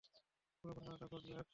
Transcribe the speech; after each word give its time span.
পুরো 0.63 0.71
ঘটনাটা 0.73 1.05
ঘটবে 1.05 1.27
এক 1.27 1.29
লহমায়। 1.31 1.49